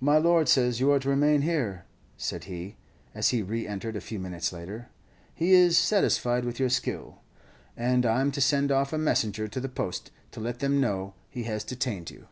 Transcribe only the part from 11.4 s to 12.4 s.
has detained you."